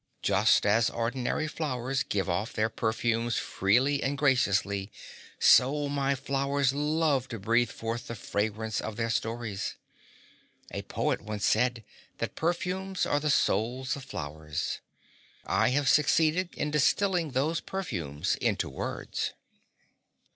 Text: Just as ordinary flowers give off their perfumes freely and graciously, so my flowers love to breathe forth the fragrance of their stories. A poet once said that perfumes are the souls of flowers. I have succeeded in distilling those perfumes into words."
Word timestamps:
Just 0.23 0.65
as 0.65 0.89
ordinary 0.89 1.47
flowers 1.47 2.01
give 2.01 2.27
off 2.27 2.53
their 2.53 2.69
perfumes 2.69 3.37
freely 3.37 4.01
and 4.01 4.17
graciously, 4.17 4.91
so 5.37 5.87
my 5.89 6.15
flowers 6.15 6.73
love 6.73 7.27
to 7.27 7.37
breathe 7.37 7.69
forth 7.69 8.07
the 8.07 8.15
fragrance 8.15 8.81
of 8.81 8.95
their 8.95 9.11
stories. 9.11 9.75
A 10.71 10.81
poet 10.81 11.21
once 11.21 11.45
said 11.45 11.83
that 12.17 12.33
perfumes 12.33 13.05
are 13.05 13.19
the 13.19 13.29
souls 13.29 13.95
of 13.95 14.03
flowers. 14.03 14.79
I 15.45 15.69
have 15.69 15.87
succeeded 15.87 16.55
in 16.55 16.71
distilling 16.71 17.33
those 17.33 17.61
perfumes 17.61 18.35
into 18.37 18.69
words." 18.69 19.33